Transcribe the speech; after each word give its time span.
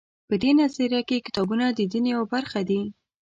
په 0.27 0.33
دې 0.41 0.51
نظریه 0.59 1.01
کې 1.09 1.23
کتابونه 1.27 1.65
د 1.71 1.79
دین 1.91 2.05
یوه 2.13 2.25
برخه 2.33 2.61
دي. 2.69 2.81